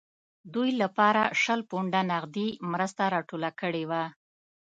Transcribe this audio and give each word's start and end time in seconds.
دوی 0.53 0.69
لپاره 0.81 1.23
شل 1.41 1.61
پونډه 1.69 2.01
نغدي 2.11 2.47
مرسته 2.71 3.03
راټوله 3.15 3.49
کړې 3.59 3.83
وه. 3.89 4.03